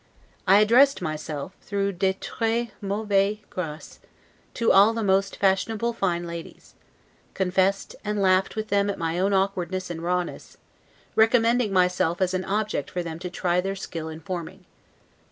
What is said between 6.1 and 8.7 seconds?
ladies; confessed, and laughed with